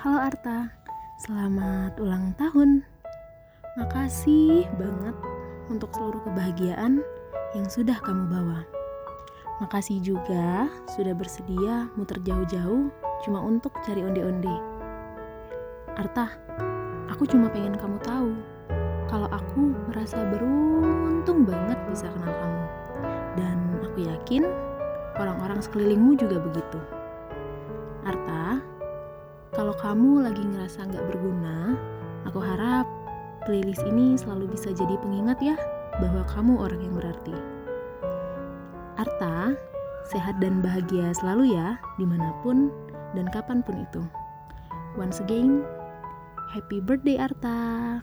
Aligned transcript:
Halo 0.00 0.16
Arta, 0.16 0.72
selamat 1.20 2.00
ulang 2.00 2.32
tahun. 2.40 2.80
Makasih 3.76 4.64
banget 4.80 5.12
untuk 5.68 5.92
seluruh 5.92 6.24
kebahagiaan 6.24 7.04
yang 7.52 7.68
sudah 7.68 8.00
kamu 8.00 8.32
bawa. 8.32 8.64
Makasih 9.60 10.00
juga 10.00 10.72
sudah 10.96 11.12
bersedia 11.12 11.92
muter 12.00 12.16
jauh-jauh 12.24 12.88
cuma 13.28 13.44
untuk 13.44 13.76
cari 13.84 14.00
onde-onde. 14.00 14.56
Arta, 16.00 16.32
aku 17.12 17.28
cuma 17.28 17.52
pengen 17.52 17.76
kamu 17.76 18.00
tahu 18.00 18.32
kalau 19.04 19.28
aku 19.28 19.76
merasa 19.92 20.16
beruntung 20.32 21.44
banget 21.44 21.76
bisa 21.92 22.08
kenal 22.08 22.32
kamu. 22.40 22.64
Dan 23.36 23.56
aku 23.84 24.08
yakin 24.08 24.48
orang-orang 25.20 25.60
sekelilingmu 25.60 26.16
juga 26.16 26.40
begitu. 26.40 26.80
Arta, 28.08 28.49
kalau 29.70 29.94
kamu 29.94 30.26
lagi 30.26 30.42
ngerasa 30.42 30.82
nggak 30.82 31.06
berguna, 31.14 31.78
aku 32.26 32.42
harap 32.42 32.90
playlist 33.46 33.86
ini 33.86 34.18
selalu 34.18 34.50
bisa 34.50 34.74
jadi 34.74 34.98
pengingat 34.98 35.38
ya 35.38 35.54
bahwa 36.02 36.26
kamu 36.26 36.58
orang 36.58 36.82
yang 36.82 36.98
berarti. 36.98 37.30
Arta, 38.98 39.54
sehat 40.10 40.42
dan 40.42 40.58
bahagia 40.58 41.14
selalu 41.14 41.54
ya 41.54 41.78
di 42.02 42.02
mana 42.02 42.34
pun 42.42 42.74
dan 43.14 43.30
kapan 43.30 43.62
pun 43.62 43.78
itu. 43.78 44.02
Once 44.98 45.22
again, 45.22 45.62
happy 46.50 46.82
birthday 46.82 47.22
Arta! 47.22 48.02